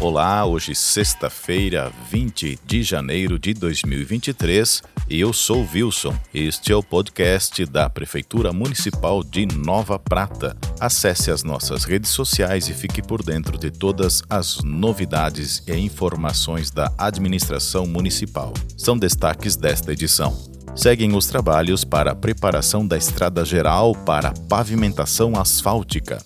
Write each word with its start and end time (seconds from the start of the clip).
Olá, 0.00 0.46
hoje 0.46 0.76
sexta-feira, 0.76 1.90
20 2.08 2.60
de 2.64 2.84
janeiro 2.84 3.36
de 3.36 3.52
2023, 3.52 4.80
e 5.10 5.18
eu 5.18 5.32
sou 5.32 5.66
Wilson. 5.74 6.16
Este 6.32 6.70
é 6.70 6.76
o 6.76 6.84
podcast 6.84 7.66
da 7.66 7.90
Prefeitura 7.90 8.52
Municipal 8.52 9.24
de 9.24 9.44
Nova 9.44 9.98
Prata. 9.98 10.56
Acesse 10.78 11.32
as 11.32 11.42
nossas 11.42 11.82
redes 11.82 12.12
sociais 12.12 12.68
e 12.68 12.74
fique 12.74 13.02
por 13.02 13.24
dentro 13.24 13.58
de 13.58 13.72
todas 13.72 14.22
as 14.30 14.62
novidades 14.62 15.64
e 15.66 15.74
informações 15.74 16.70
da 16.70 16.92
administração 16.96 17.84
municipal. 17.84 18.54
São 18.76 18.96
destaques 18.96 19.56
desta 19.56 19.92
edição. 19.92 20.32
Seguem 20.76 21.16
os 21.16 21.26
trabalhos 21.26 21.84
para 21.84 22.12
a 22.12 22.16
preparação 22.16 22.86
da 22.86 22.96
estrada 22.96 23.44
geral 23.44 23.96
para 23.96 24.32
pavimentação 24.48 25.32
asfáltica. 25.34 26.22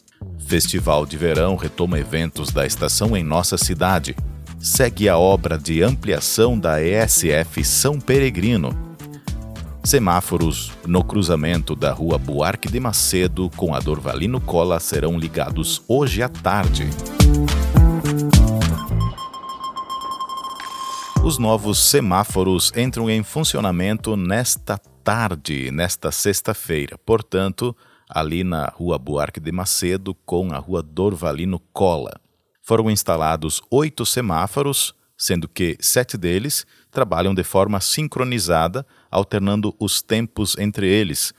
Festival 0.53 1.07
de 1.07 1.17
Verão 1.17 1.57
retoma 1.57 1.99
eventos 1.99 2.51
da 2.51 2.67
estação 2.67 3.17
em 3.17 3.25
nossa 3.25 3.57
cidade. 3.57 4.15
Segue 4.61 5.09
a 5.09 5.17
obra 5.17 5.57
de 5.57 5.83
ampliação 5.83 6.59
da 6.59 6.79
ESF 6.79 7.65
São 7.65 7.99
Peregrino. 7.99 8.69
Semáforos 9.83 10.71
no 10.87 11.03
cruzamento 11.03 11.75
da 11.75 11.91
rua 11.91 12.19
Buarque 12.19 12.71
de 12.71 12.79
Macedo 12.79 13.49
com 13.57 13.75
a 13.75 13.81
Dorvalino 13.81 14.43
Cola 14.43 14.79
serão 14.79 15.19
ligados 15.19 15.83
hoje 15.89 16.23
à 16.23 16.29
tarde. 16.29 16.87
Os 21.25 21.39
novos 21.39 21.83
semáforos 21.83 22.71
entram 22.77 23.09
em 23.09 23.23
funcionamento 23.23 24.19
nesta 24.19 24.77
tarde, 25.03 25.71
nesta 25.71 26.13
sexta-feira. 26.13 26.99
Portanto, 27.07 27.75
ali 28.15 28.45
na 28.45 28.67
Rua 28.67 28.99
Buarque 28.99 29.41
de 29.41 29.51
Macedo 29.51 30.15
com 30.27 30.53
a 30.53 30.59
Rua 30.59 30.83
Dorvalino 30.83 31.59
Cola. 31.73 32.21
Foram 32.63 32.91
instalados 32.91 33.61
oito 33.71 34.07
semáforos, 34.07 34.95
sendo 35.17 35.49
que 35.49 35.77
sete 35.81 36.17
deles 36.17 36.67
trabalham 36.91 37.35
de 37.35 37.43
forma 37.43 37.81
sincronizada, 37.81 38.87
alternando 39.11 39.75
os 39.79 40.03
tempos 40.03 40.57
entre 40.59 40.87
eles. 40.87 41.33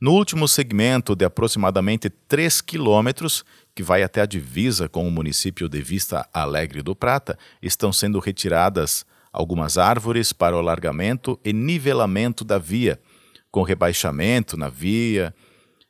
No 0.02 0.12
último 0.12 0.46
segmento 0.46 1.16
de 1.16 1.24
aproximadamente 1.24 2.10
3 2.10 2.60
quilômetros, 2.60 3.46
que 3.76 3.84
vai 3.84 4.02
até 4.02 4.22
a 4.22 4.26
divisa 4.26 4.88
com 4.88 5.06
o 5.06 5.12
município 5.12 5.68
de 5.68 5.82
Vista 5.82 6.28
Alegre 6.34 6.82
do 6.82 6.96
Prata, 6.96 7.38
estão 7.62 7.92
sendo 7.92 8.20
retiradas 8.20 9.06
algumas 9.34 9.78
árvores 9.78 10.32
para 10.32 10.56
o 10.56 10.60
alargamento 10.60 11.38
e 11.44 11.52
nivelamento 11.52 12.46
da 12.46 12.58
via, 12.58 12.98
com 13.52 13.64
rebaixamento 13.64 14.56
na 14.56 14.70
via, 14.70 15.36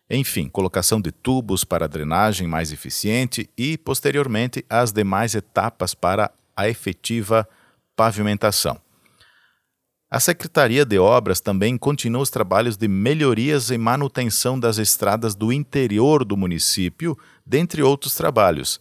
enfim, 0.10 0.50
colocação 0.50 1.00
de 1.00 1.12
tubos 1.12 1.64
para 1.64 1.88
drenagem 1.88 2.48
mais 2.48 2.72
eficiente 2.72 3.50
e, 3.56 3.78
posteriormente, 3.78 4.66
as 4.68 4.92
demais 4.92 5.36
etapas 5.36 5.94
para 5.94 6.32
a 6.56 6.68
efetiva 6.68 7.48
pavimentação. 7.96 8.85
A 10.10 10.20
Secretaria 10.20 10.86
de 10.86 11.00
Obras 11.00 11.42
também 11.42 11.78
continua 11.78 12.22
os 12.22 12.30
trabalhos 12.30 12.78
de 12.78 12.88
melhorias 12.88 13.72
e 13.72 13.78
manutenção 13.78 14.60
das 14.60 14.78
estradas 14.78 15.34
do 15.34 15.52
interior 15.52 16.24
do 16.24 16.38
município, 16.38 17.18
dentre 17.44 17.82
outros 17.82 18.14
trabalhos. 18.14 18.80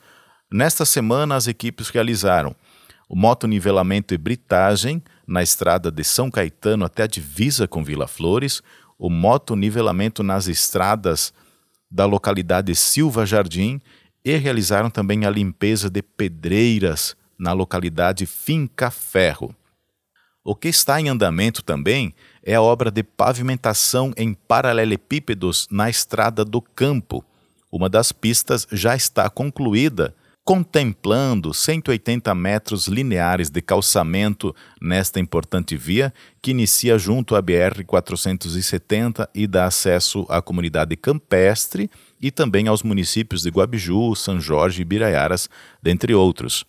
Nesta 0.52 0.84
semana, 0.84 1.34
as 1.34 1.46
equipes 1.46 1.88
realizaram 1.88 2.54
o 3.08 3.16
motonivelamento 3.16 4.12
e 4.12 4.18
britagem 4.18 5.02
na 5.26 5.42
estrada 5.42 5.90
de 5.90 6.04
São 6.04 6.30
Caetano 6.30 6.84
até 6.84 7.04
a 7.04 7.06
divisa 7.06 7.66
com 7.66 7.82
Vila 7.82 8.06
Flores, 8.06 8.62
o 8.98 9.08
motonivelamento 9.08 10.22
nas 10.22 10.46
estradas 10.46 11.32
da 11.90 12.04
localidade 12.04 12.74
Silva 12.74 13.24
Jardim 13.24 13.80
e 14.22 14.36
realizaram 14.36 14.90
também 14.90 15.24
a 15.24 15.30
limpeza 15.30 15.88
de 15.88 16.02
pedreiras 16.02 17.16
na 17.38 17.52
localidade 17.52 18.26
Finca 18.26 18.90
Ferro. 18.90 19.54
O 20.46 20.54
que 20.54 20.68
está 20.68 21.00
em 21.00 21.08
andamento 21.08 21.62
também 21.62 22.14
é 22.42 22.54
a 22.54 22.60
obra 22.60 22.90
de 22.90 23.02
pavimentação 23.02 24.12
em 24.14 24.34
paralelepípedos 24.34 25.66
na 25.70 25.88
Estrada 25.88 26.44
do 26.44 26.60
Campo. 26.60 27.24
Uma 27.72 27.88
das 27.88 28.12
pistas 28.12 28.68
já 28.70 28.94
está 28.94 29.30
concluída, 29.30 30.14
contemplando 30.44 31.54
180 31.54 32.34
metros 32.34 32.88
lineares 32.88 33.48
de 33.48 33.62
calçamento 33.62 34.54
nesta 34.78 35.18
importante 35.18 35.78
via 35.78 36.12
que 36.42 36.50
inicia 36.50 36.98
junto 36.98 37.34
à 37.34 37.42
BR-470 37.42 39.26
e 39.34 39.46
dá 39.46 39.64
acesso 39.64 40.26
à 40.28 40.42
comunidade 40.42 40.94
campestre 40.94 41.90
e 42.20 42.30
também 42.30 42.68
aos 42.68 42.82
municípios 42.82 43.40
de 43.40 43.48
Guabiju, 43.48 44.14
São 44.14 44.38
Jorge 44.38 44.82
e 44.82 44.84
Biraiaras, 44.84 45.48
dentre 45.82 46.14
outros. 46.14 46.66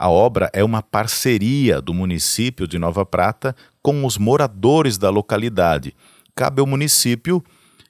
A 0.00 0.08
obra 0.08 0.48
é 0.52 0.62
uma 0.62 0.80
parceria 0.80 1.82
do 1.82 1.92
município 1.92 2.68
de 2.68 2.78
Nova 2.78 3.04
Prata 3.04 3.56
com 3.82 4.06
os 4.06 4.16
moradores 4.16 4.96
da 4.96 5.10
localidade. 5.10 5.92
Cabe 6.36 6.60
ao 6.60 6.68
município 6.68 7.42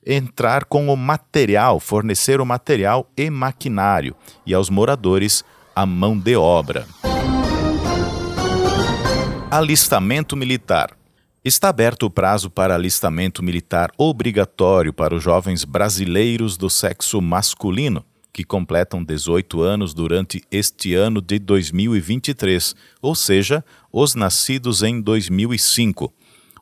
entrar 0.06 0.64
com 0.64 0.88
o 0.88 0.96
material, 0.96 1.78
fornecer 1.78 2.40
o 2.40 2.46
material 2.46 3.10
e 3.14 3.28
maquinário, 3.28 4.16
e 4.46 4.54
aos 4.54 4.70
moradores 4.70 5.44
a 5.76 5.84
mão 5.84 6.18
de 6.18 6.34
obra. 6.34 6.86
Alistamento 9.50 10.34
militar. 10.34 10.96
Está 11.44 11.68
aberto 11.68 12.04
o 12.04 12.10
prazo 12.10 12.48
para 12.48 12.74
alistamento 12.74 13.42
militar 13.42 13.90
obrigatório 13.98 14.94
para 14.94 15.14
os 15.14 15.22
jovens 15.22 15.62
brasileiros 15.62 16.56
do 16.56 16.70
sexo 16.70 17.20
masculino 17.20 18.02
que 18.32 18.44
completam 18.44 19.02
18 19.02 19.60
anos 19.60 19.94
durante 19.94 20.42
este 20.50 20.94
ano 20.94 21.20
de 21.20 21.38
2023, 21.38 22.74
ou 23.00 23.14
seja, 23.14 23.64
os 23.92 24.14
nascidos 24.14 24.82
em 24.82 25.00
2005. 25.00 26.12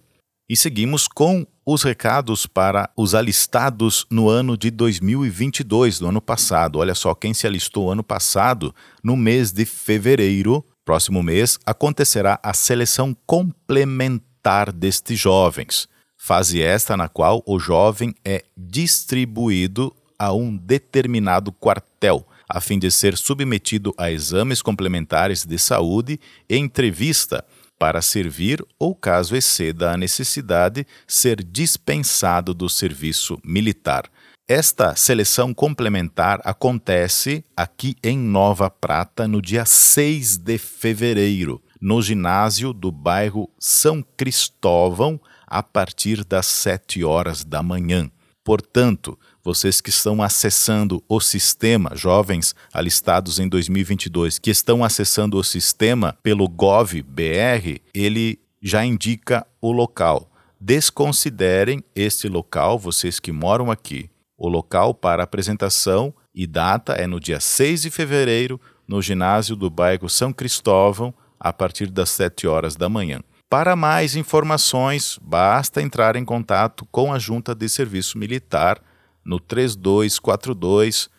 E 0.49 0.57
seguimos 0.57 1.07
com 1.07 1.45
os 1.73 1.83
recados 1.83 2.45
para 2.45 2.89
os 2.97 3.15
alistados 3.15 4.05
no 4.09 4.27
ano 4.27 4.57
de 4.57 4.69
2022, 4.69 5.99
do 5.99 6.07
ano 6.07 6.21
passado. 6.21 6.79
Olha 6.79 6.93
só, 6.93 7.15
quem 7.15 7.33
se 7.33 7.47
alistou 7.47 7.89
ano 7.89 8.03
passado, 8.03 8.75
no 9.01 9.15
mês 9.15 9.53
de 9.53 9.63
fevereiro, 9.63 10.65
próximo 10.83 11.23
mês, 11.23 11.57
acontecerá 11.65 12.37
a 12.43 12.53
seleção 12.53 13.15
complementar 13.25 14.69
destes 14.69 15.17
jovens. 15.17 15.87
Fase 16.17 16.61
esta 16.61 16.97
na 16.97 17.07
qual 17.07 17.41
o 17.47 17.57
jovem 17.57 18.13
é 18.25 18.43
distribuído 18.57 19.95
a 20.19 20.33
um 20.33 20.57
determinado 20.57 21.53
quartel, 21.53 22.27
a 22.49 22.59
fim 22.59 22.77
de 22.77 22.91
ser 22.91 23.17
submetido 23.17 23.93
a 23.97 24.11
exames 24.11 24.61
complementares 24.61 25.45
de 25.45 25.57
saúde 25.57 26.19
e 26.49 26.57
entrevista 26.57 27.45
para 27.81 27.99
servir 27.99 28.63
ou, 28.77 28.93
caso 28.93 29.35
exceda 29.35 29.89
a 29.89 29.97
necessidade, 29.97 30.85
ser 31.07 31.43
dispensado 31.43 32.53
do 32.53 32.69
serviço 32.69 33.39
militar. 33.43 34.03
Esta 34.47 34.95
seleção 34.95 35.51
complementar 35.51 36.39
acontece 36.43 37.43
aqui 37.57 37.95
em 38.03 38.19
Nova 38.19 38.69
Prata 38.69 39.27
no 39.27 39.41
dia 39.41 39.65
6 39.65 40.37
de 40.37 40.59
fevereiro, 40.59 41.59
no 41.81 42.03
ginásio 42.03 42.71
do 42.71 42.91
bairro 42.91 43.49
São 43.57 44.05
Cristóvão, 44.15 45.19
a 45.47 45.63
partir 45.63 46.23
das 46.23 46.45
7 46.45 47.03
horas 47.03 47.43
da 47.43 47.63
manhã. 47.63 48.11
Portanto, 48.43 49.17
vocês 49.43 49.81
que 49.81 49.89
estão 49.89 50.21
acessando 50.21 51.03
o 51.07 51.19
sistema, 51.19 51.95
jovens 51.95 52.55
alistados 52.71 53.39
em 53.39 53.47
2022, 53.47 54.39
que 54.39 54.51
estão 54.51 54.83
acessando 54.83 55.37
o 55.37 55.43
sistema 55.43 56.17
pelo 56.21 56.47
GovBR, 56.47 57.81
ele 57.93 58.39
já 58.61 58.85
indica 58.85 59.45
o 59.59 59.71
local. 59.71 60.29
Desconsiderem 60.59 61.83
este 61.95 62.27
local, 62.27 62.77
vocês 62.77 63.19
que 63.19 63.31
moram 63.31 63.71
aqui. 63.71 64.09
O 64.37 64.47
local 64.47 64.93
para 64.93 65.23
apresentação 65.23 66.13
e 66.33 66.45
data 66.45 66.93
é 66.93 67.07
no 67.07 67.19
dia 67.19 67.39
6 67.39 67.83
de 67.83 67.89
fevereiro, 67.89 68.61
no 68.87 69.01
ginásio 69.01 69.55
do 69.55 69.69
bairro 69.69 70.09
São 70.09 70.31
Cristóvão, 70.31 71.13
a 71.39 71.51
partir 71.51 71.87
das 71.89 72.11
7 72.11 72.47
horas 72.47 72.75
da 72.75 72.87
manhã. 72.87 73.21
Para 73.49 73.75
mais 73.75 74.15
informações, 74.15 75.19
basta 75.21 75.81
entrar 75.81 76.15
em 76.15 76.23
contato 76.23 76.87
com 76.91 77.11
a 77.11 77.19
Junta 77.19 77.53
de 77.53 77.67
Serviço 77.67 78.17
Militar 78.17 78.81
no 79.25 79.39
3242 79.39 81.09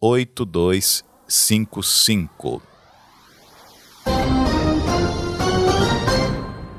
8255. 0.00 2.62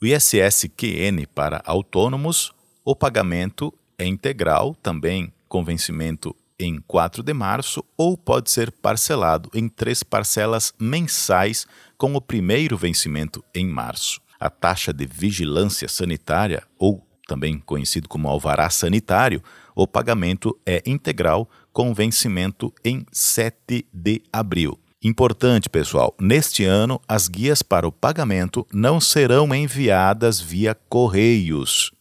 O 0.01 0.07
ISS-QN 0.07 1.27
para 1.35 1.61
autônomos, 1.65 2.53
o 2.85 2.95
pagamento 2.95 3.75
é 3.99 4.07
integral, 4.07 4.75
também 4.77 5.33
com 5.49 5.65
vencimento 5.65 6.35
em 6.59 6.81
4 6.87 7.23
de 7.23 7.33
março, 7.33 7.85
ou 7.97 8.17
pode 8.17 8.51
ser 8.51 8.71
parcelado 8.71 9.51
em 9.55 9.69
três 9.69 10.03
parcelas 10.03 10.73
mensais 10.79 11.67
com 11.97 12.15
o 12.15 12.21
primeiro 12.21 12.77
vencimento 12.77 13.45
em 13.55 13.67
março. 13.67 14.21
A 14.41 14.51
taxa 14.51 14.93
de 14.93 15.07
vigilância 15.07 15.89
sanitária, 15.89 16.63
ou 16.79 17.07
também 17.27 17.59
conhecido 17.59 18.09
como 18.09 18.29
alvará 18.29 18.71
sanitário, 18.71 19.43
o 19.75 19.87
pagamento 19.87 20.59
é 20.67 20.83
integral 20.87 21.49
com 21.73 21.95
vencimento 21.95 22.73
em 22.85 23.05
7 23.13 23.87
de 23.93 24.23
abril. 24.33 24.79
Importante, 25.01 25.69
pessoal, 25.69 26.13
neste 26.21 26.65
ano 26.65 27.01
as 27.07 27.29
guias 27.29 27.63
para 27.63 27.87
o 27.87 27.93
pagamento 27.93 28.67
não 28.73 29.01
serão 29.01 29.55
enviadas 29.55 30.41
via 30.41 30.75
correios. 30.89 31.93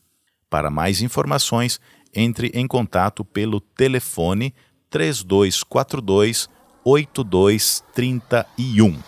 Para 0.49 0.69
mais 0.69 1.01
informações, 1.01 1.81
entre 2.13 2.51
em 2.53 2.67
contato 2.67 3.25
pelo 3.25 3.59
telefone 3.59 4.53
3242 4.89 6.47
8231. 6.83 8.99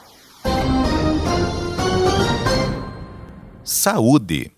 Saúde. 3.63 4.51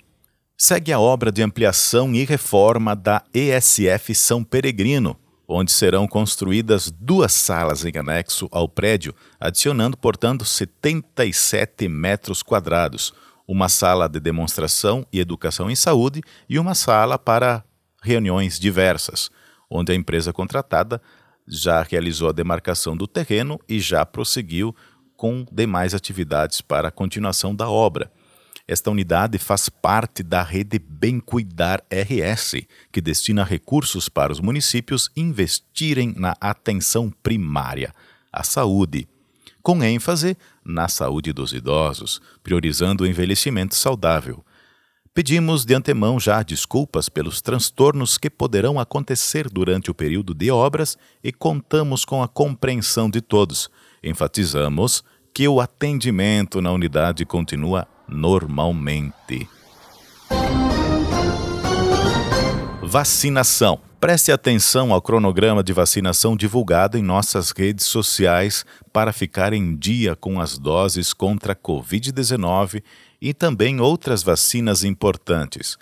Segue 0.58 0.94
a 0.94 1.00
obra 1.00 1.32
de 1.32 1.44
ampliação 1.44 2.14
e 2.14 2.24
reforma 2.24 2.96
da 2.96 3.22
ESF 3.34 4.16
São 4.16 4.44
Peregrino, 4.44 5.18
onde 5.48 5.72
serão 5.72 6.08
construídas 6.08 6.92
duas 6.92 7.34
salas 7.34 7.84
em 7.84 7.98
anexo 7.98 8.48
ao 8.52 8.70
prédio, 8.70 9.16
adicionando, 9.40 9.98
portanto, 9.98 10.46
77 10.46 11.88
metros 11.88 12.42
quadrados, 12.42 13.14
uma 13.52 13.68
sala 13.68 14.08
de 14.08 14.18
demonstração 14.18 15.06
e 15.12 15.20
educação 15.20 15.70
em 15.70 15.76
saúde 15.76 16.22
e 16.48 16.58
uma 16.58 16.74
sala 16.74 17.20
para 17.20 17.62
reuniões 18.02 18.58
diversas, 18.58 19.30
onde 19.70 19.92
a 19.92 19.96
empresa 19.96 20.32
contratada 20.32 21.02
já 21.46 21.82
realizou 21.82 22.30
a 22.30 22.32
demarcação 22.32 22.96
do 22.96 23.06
terreno 23.06 23.60
e 23.68 23.78
já 23.78 24.06
prosseguiu 24.06 24.74
com 25.18 25.46
demais 25.52 25.94
atividades 25.94 26.62
para 26.62 26.88
a 26.88 26.92
continuação 26.92 27.54
da 27.54 27.70
obra. 27.70 28.10
Esta 28.66 28.90
unidade 28.90 29.38
faz 29.38 29.68
parte 29.68 30.24
da 30.24 30.42
rede 30.42 30.80
Bem 30.80 31.20
Cuidar 31.20 31.84
RS, 31.92 32.66
que 32.90 33.02
destina 33.02 33.44
recursos 33.44 34.08
para 34.08 34.32
os 34.32 34.40
municípios 34.40 35.12
investirem 35.14 36.14
na 36.16 36.38
atenção 36.40 37.12
primária, 37.22 37.94
a 38.32 38.44
saúde, 38.44 39.10
com 39.62 39.84
ênfase 39.84 40.38
na 40.64 40.88
saúde 40.88 41.34
dos 41.34 41.54
idosos, 41.54 42.22
priorizando 42.44 43.04
o 43.04 43.08
envelhecimento 43.08 43.76
saudável. 43.76 44.44
Pedimos 45.14 45.66
de 45.66 45.74
antemão 45.74 46.20
já 46.20 46.42
desculpas 46.42 47.10
pelos 47.10 47.42
transtornos 47.42 48.18
que 48.18 48.30
poderão 48.30 48.80
acontecer 48.80 49.50
durante 49.50 49.92
o 49.92 49.94
período 49.94 50.34
de 50.34 50.50
obras 50.50 50.98
e 51.22 51.34
contamos 51.34 52.06
com 52.06 52.24
a 52.24 52.30
compreensão 52.30 53.10
de 53.10 53.20
todos. 53.20 53.70
Enfatizamos 54.02 55.04
que 55.34 55.48
o 55.48 55.60
atendimento 55.60 56.62
na 56.62 56.72
unidade 56.72 57.26
continua 57.26 57.88
normalmente. 58.08 59.50
Vacinação. 62.92 63.80
Preste 64.02 64.34
atenção 64.34 64.92
ao 64.92 65.02
cronograma 65.02 65.64
de 65.64 65.72
vacinação 65.72 66.36
divulgado 66.36 66.98
em 66.98 67.02
nossas 67.02 67.52
redes 67.52 67.86
sociais 67.86 68.66
para 68.92 69.14
ficar 69.14 69.54
em 69.54 69.78
dia 69.78 70.14
com 70.14 70.42
as 70.42 70.58
doses 70.58 71.14
contra 71.14 71.54
a 71.54 71.56
Covid-19 71.56 72.84
e 73.22 73.34
também 73.34 73.80
outras 73.80 74.24
vacinas 74.24 74.84
importantes. 74.84 75.78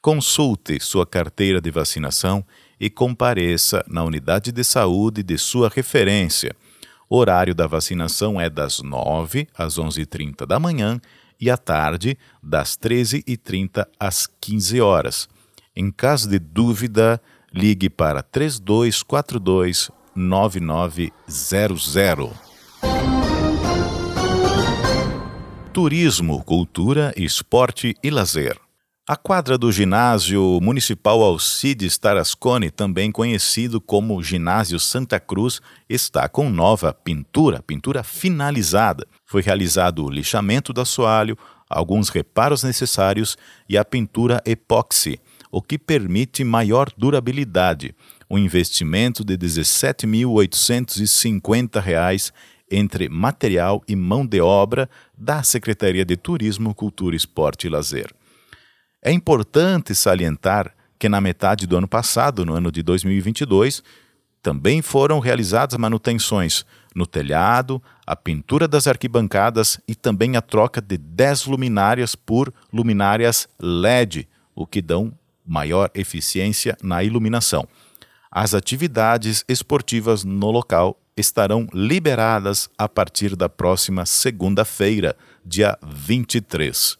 Consulte 0.00 0.80
sua 0.80 1.04
carteira 1.04 1.60
de 1.60 1.70
vacinação 1.70 2.42
e 2.80 2.88
compareça 2.88 3.84
na 3.86 4.02
unidade 4.02 4.50
de 4.50 4.64
saúde 4.64 5.22
de 5.22 5.36
sua 5.36 5.68
referência. 5.68 6.56
O 7.10 7.18
horário 7.18 7.54
da 7.54 7.66
vacinação 7.66 8.40
é 8.40 8.48
das 8.48 8.80
9 8.80 9.46
às 9.54 9.78
11h30 9.78 10.46
da 10.46 10.58
manhã 10.58 10.98
e 11.38 11.50
à 11.50 11.58
tarde, 11.58 12.16
das 12.42 12.70
13h30 12.70 13.86
às 14.00 14.26
15 14.40 14.80
horas. 14.80 15.33
Em 15.76 15.90
caso 15.90 16.28
de 16.28 16.38
dúvida, 16.38 17.20
ligue 17.52 17.90
para 17.90 18.22
3242 18.22 19.90
9900. 20.14 22.30
Turismo, 25.72 26.44
cultura, 26.44 27.12
esporte 27.16 27.96
e 28.00 28.10
lazer. 28.10 28.56
A 29.06 29.16
quadra 29.16 29.58
do 29.58 29.72
ginásio 29.72 30.58
municipal 30.62 31.20
Alcides 31.20 31.98
Tarascone, 31.98 32.70
também 32.70 33.12
conhecido 33.12 33.78
como 33.80 34.22
Ginásio 34.22 34.80
Santa 34.80 35.20
Cruz, 35.20 35.60
está 35.88 36.28
com 36.28 36.48
nova 36.48 36.94
pintura, 36.94 37.60
pintura 37.60 38.02
finalizada. 38.02 39.06
Foi 39.26 39.42
realizado 39.42 40.04
o 40.04 40.10
lixamento 40.10 40.72
do 40.72 40.80
assoalho, 40.80 41.36
alguns 41.68 42.08
reparos 42.08 42.62
necessários 42.62 43.36
e 43.68 43.76
a 43.76 43.84
pintura 43.84 44.40
epóxi, 44.46 45.20
o 45.54 45.62
que 45.62 45.78
permite 45.78 46.42
maior 46.42 46.90
durabilidade. 46.98 47.94
Um 48.28 48.36
investimento 48.36 49.22
de 49.22 49.34
R$ 49.34 49.38
17.850 49.38 52.32
entre 52.68 53.08
material 53.08 53.80
e 53.86 53.94
mão 53.94 54.26
de 54.26 54.40
obra 54.40 54.90
da 55.16 55.44
Secretaria 55.44 56.04
de 56.04 56.16
Turismo, 56.16 56.74
Cultura, 56.74 57.14
Esporte 57.14 57.68
e 57.68 57.70
Lazer. 57.70 58.12
É 59.00 59.12
importante 59.12 59.94
salientar 59.94 60.74
que 60.98 61.08
na 61.08 61.20
metade 61.20 61.68
do 61.68 61.76
ano 61.76 61.86
passado, 61.86 62.44
no 62.44 62.54
ano 62.54 62.72
de 62.72 62.82
2022, 62.82 63.80
também 64.42 64.82
foram 64.82 65.20
realizadas 65.20 65.78
manutenções 65.78 66.66
no 66.96 67.06
telhado, 67.06 67.80
a 68.04 68.16
pintura 68.16 68.66
das 68.66 68.88
arquibancadas 68.88 69.78
e 69.86 69.94
também 69.94 70.36
a 70.36 70.42
troca 70.42 70.80
de 70.80 70.98
10 70.98 71.46
luminárias 71.46 72.16
por 72.16 72.52
luminárias 72.72 73.48
LED, 73.60 74.28
o 74.52 74.66
que 74.66 74.82
dão 74.82 75.16
maior 75.44 75.90
eficiência 75.94 76.76
na 76.82 77.02
iluminação. 77.02 77.66
As 78.30 78.54
atividades 78.54 79.44
esportivas 79.48 80.24
no 80.24 80.50
local 80.50 80.98
estarão 81.16 81.68
liberadas 81.72 82.68
a 82.76 82.88
partir 82.88 83.36
da 83.36 83.48
próxima 83.48 84.04
segunda-feira, 84.04 85.16
dia 85.44 85.78
23. 85.82 86.98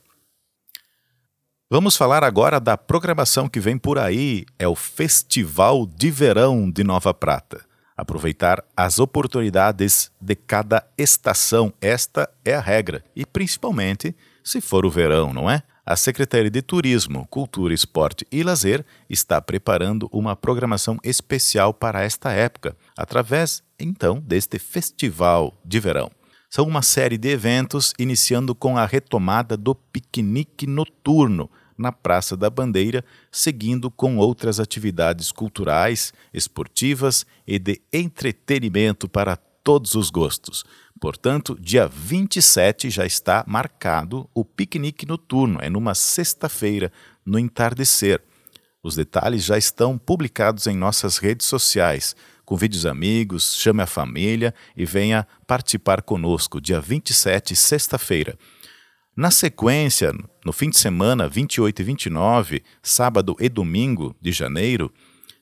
Vamos 1.70 1.96
falar 1.96 2.22
agora 2.22 2.60
da 2.60 2.76
programação 2.76 3.48
que 3.48 3.58
vem 3.58 3.76
por 3.76 3.98
aí, 3.98 4.44
é 4.58 4.68
o 4.68 4.76
Festival 4.76 5.86
de 5.86 6.10
Verão 6.10 6.70
de 6.70 6.84
Nova 6.84 7.12
Prata. 7.12 7.64
Aproveitar 7.96 8.62
as 8.76 8.98
oportunidades 8.98 10.10
de 10.20 10.36
cada 10.36 10.86
estação, 10.96 11.72
esta 11.80 12.30
é 12.44 12.54
a 12.54 12.60
regra, 12.60 13.04
e 13.16 13.24
principalmente 13.24 14.14
se 14.42 14.60
for 14.60 14.84
o 14.84 14.90
verão, 14.90 15.32
não 15.32 15.50
é? 15.50 15.62
A 15.86 15.96
Secretaria 15.96 16.50
de 16.50 16.62
Turismo, 16.62 17.26
Cultura, 17.28 17.74
Esporte 17.74 18.26
e 18.32 18.42
Lazer 18.42 18.82
está 19.08 19.38
preparando 19.42 20.08
uma 20.10 20.34
programação 20.34 20.96
especial 21.04 21.74
para 21.74 22.02
esta 22.02 22.32
época, 22.32 22.74
através 22.96 23.62
então 23.78 24.18
deste 24.18 24.58
Festival 24.58 25.52
de 25.62 25.78
Verão. 25.78 26.10
São 26.48 26.66
uma 26.66 26.80
série 26.80 27.18
de 27.18 27.28
eventos 27.28 27.92
iniciando 27.98 28.54
com 28.54 28.78
a 28.78 28.86
retomada 28.86 29.58
do 29.58 29.74
piquenique 29.74 30.66
noturno 30.66 31.50
na 31.76 31.92
Praça 31.92 32.34
da 32.34 32.48
Bandeira, 32.48 33.04
seguindo 33.30 33.90
com 33.90 34.16
outras 34.16 34.58
atividades 34.58 35.30
culturais, 35.30 36.14
esportivas 36.32 37.26
e 37.46 37.58
de 37.58 37.82
entretenimento 37.92 39.06
para 39.06 39.36
todos 39.36 39.94
os 39.94 40.08
gostos. 40.08 40.64
Portanto, 41.00 41.56
dia 41.60 41.86
27 41.86 42.88
já 42.88 43.04
está 43.04 43.44
marcado 43.46 44.28
o 44.34 44.44
piquenique 44.44 45.06
noturno, 45.06 45.58
é 45.60 45.68
numa 45.68 45.94
sexta-feira, 45.94 46.92
no 47.24 47.38
entardecer. 47.38 48.22
Os 48.82 48.94
detalhes 48.94 49.44
já 49.44 49.56
estão 49.56 49.98
publicados 49.98 50.66
em 50.66 50.76
nossas 50.76 51.18
redes 51.18 51.46
sociais. 51.46 52.14
Convide 52.44 52.76
os 52.76 52.86
amigos, 52.86 53.54
chame 53.56 53.82
a 53.82 53.86
família 53.86 54.54
e 54.76 54.84
venha 54.84 55.26
participar 55.46 56.02
conosco, 56.02 56.60
dia 56.60 56.80
27, 56.80 57.56
sexta-feira. 57.56 58.38
Na 59.16 59.30
sequência, 59.30 60.12
no 60.44 60.52
fim 60.52 60.68
de 60.68 60.76
semana, 60.76 61.28
28 61.28 61.80
e 61.80 61.84
29, 61.84 62.62
sábado 62.82 63.36
e 63.40 63.48
domingo 63.48 64.14
de 64.20 64.32
janeiro, 64.32 64.92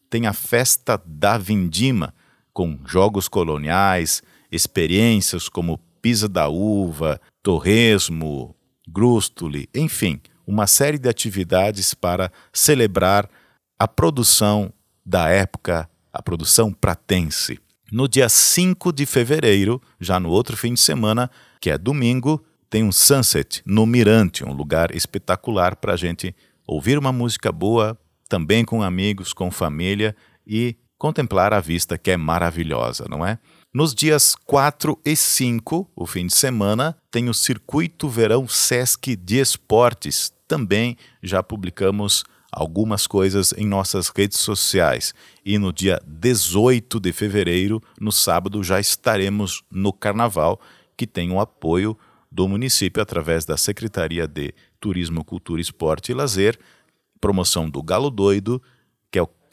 tem 0.09 0.27
a 0.27 0.33
festa 0.33 1.03
da 1.05 1.39
Vindima, 1.39 2.15
com 2.53 2.79
jogos 2.85 3.29
coloniais, 3.29 4.23
experiências 4.53 5.49
como 5.49 5.81
pisa 6.03 6.29
da 6.29 6.49
uva, 6.49 7.19
torresmo, 7.43 8.55
grústule, 8.87 9.69
enfim, 9.75 10.21
uma 10.47 10.67
série 10.67 10.99
de 10.99 11.09
atividades 11.09 11.95
para 11.95 12.31
celebrar 12.53 13.29
a 13.79 13.89
produção 13.89 14.73
da 15.05 15.29
época, 15.29 15.89
a 16.13 16.23
produção 16.23 16.73
pratense. 16.73 17.59
No 17.91 18.07
dia 18.07 18.29
5 18.29 18.93
de 18.93 19.07
fevereiro, 19.07 19.81
já 20.01 20.21
no 20.21 20.31
outro 20.31 20.57
fim 20.57 20.75
de 20.75 20.81
semana, 20.81 21.31
que 21.61 21.71
é 21.71 21.79
domingo, 21.79 22.45
tem 22.69 22.83
um 22.83 22.93
sunset 22.93 23.63
no 23.67 23.87
Mirante, 23.87 24.45
um 24.45 24.53
lugar 24.53 24.95
espetacular 24.95 25.77
para 25.77 25.95
a 25.95 25.97
gente 25.97 26.35
ouvir 26.67 26.99
uma 26.99 27.13
música 27.13 27.53
boa, 27.53 27.99
também 28.29 28.65
com 28.65 28.83
amigos, 28.83 29.33
com 29.33 29.51
família 29.51 30.17
e 30.47 30.77
contemplar 31.03 31.53
a 31.53 31.59
vista 31.59 31.99
que 31.99 32.13
é 32.13 32.17
maravilhosa, 32.17 33.07
não 33.11 33.27
é? 33.27 33.37
Nos 33.75 33.93
dias 33.93 34.37
4 34.47 34.97
e 35.05 35.17
5, 35.17 35.91
o 35.97 36.07
fim 36.07 36.29
de 36.29 36.35
semana, 36.37 36.97
tem 37.11 37.29
o 37.29 37.35
Circuito 37.35 38.09
Verão 38.09 38.47
Sesc 38.47 39.17
de 39.17 39.41
Esportes. 39.41 40.33
Também 40.47 40.97
já 41.21 41.43
publicamos 41.43 42.23
algumas 42.53 43.09
coisas 43.09 43.53
em 43.55 43.67
nossas 43.67 44.11
redes 44.17 44.39
sociais. 44.39 45.13
E 45.45 45.59
no 45.59 45.73
dia 45.73 46.01
18 46.07 47.01
de 47.01 47.13
fevereiro, 47.13 47.83
no 48.01 48.13
sábado, 48.13 48.63
já 48.63 48.79
estaremos 48.79 49.65
no 49.69 49.93
Carnaval, 49.93 50.61
que 50.97 51.05
tem 51.05 51.33
o 51.33 51.41
apoio 51.41 51.99
do 52.31 52.47
município 52.47 53.03
através 53.03 53.45
da 53.45 53.57
Secretaria 53.57 54.29
de 54.29 54.55
Turismo, 54.79 55.25
Cultura, 55.25 55.61
Esporte 55.61 56.13
e 56.13 56.15
Lazer, 56.15 56.57
promoção 57.21 57.69
do 57.69 57.83
Galo 57.83 58.09
Doido, 58.09 58.63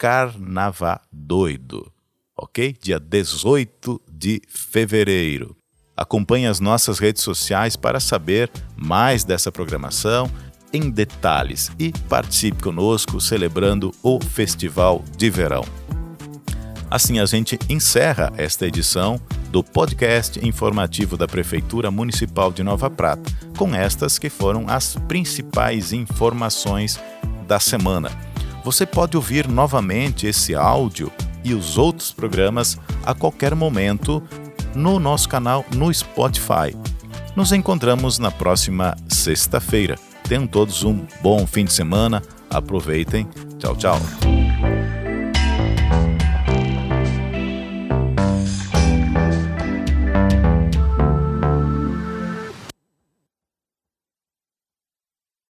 Carnaval 0.00 0.98
Doido, 1.12 1.92
ok? 2.34 2.74
Dia 2.80 2.98
18 2.98 4.00
de 4.10 4.40
fevereiro. 4.48 5.54
Acompanhe 5.94 6.46
as 6.46 6.58
nossas 6.58 6.98
redes 6.98 7.22
sociais 7.22 7.76
para 7.76 8.00
saber 8.00 8.50
mais 8.74 9.24
dessa 9.24 9.52
programação 9.52 10.30
em 10.72 10.88
detalhes 10.88 11.70
e 11.78 11.92
participe 12.08 12.62
conosco 12.62 13.20
celebrando 13.20 13.92
o 14.02 14.18
Festival 14.24 15.04
de 15.18 15.28
Verão. 15.28 15.66
Assim 16.90 17.18
a 17.18 17.26
gente 17.26 17.58
encerra 17.68 18.32
esta 18.38 18.66
edição 18.66 19.20
do 19.50 19.62
podcast 19.62 20.42
informativo 20.42 21.14
da 21.18 21.28
Prefeitura 21.28 21.90
Municipal 21.90 22.50
de 22.50 22.62
Nova 22.62 22.88
Prata, 22.88 23.30
com 23.58 23.74
estas 23.74 24.18
que 24.18 24.30
foram 24.30 24.64
as 24.66 24.96
principais 25.06 25.92
informações 25.92 26.98
da 27.46 27.60
semana. 27.60 28.10
Você 28.64 28.84
pode 28.84 29.16
ouvir 29.16 29.48
novamente 29.48 30.26
esse 30.26 30.54
áudio 30.54 31.10
e 31.42 31.54
os 31.54 31.78
outros 31.78 32.12
programas 32.12 32.78
a 33.04 33.14
qualquer 33.14 33.54
momento 33.54 34.22
no 34.74 35.00
nosso 35.00 35.28
canal 35.28 35.64
no 35.74 35.92
Spotify. 35.92 36.76
Nos 37.34 37.52
encontramos 37.52 38.18
na 38.18 38.30
próxima 38.30 38.96
sexta-feira. 39.08 39.96
Tenham 40.28 40.46
todos 40.46 40.84
um 40.84 41.06
bom 41.22 41.46
fim 41.46 41.64
de 41.64 41.72
semana. 41.72 42.22
Aproveitem. 42.50 43.26
Tchau, 43.58 43.76
tchau. 43.76 44.39